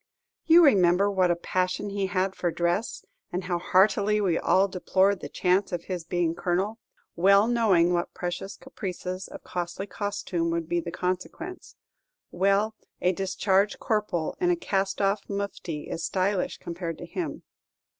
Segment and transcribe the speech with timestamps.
[0.47, 5.19] You remember what a passion he had for dress, and how heartily we all deplored
[5.19, 6.79] the chance of his being colonel,
[7.15, 11.75] well knowing what precious caprices of costly costume would be the consequence;
[12.31, 17.43] well, a discharged corporal in a cast off mufti is stylish compared to him.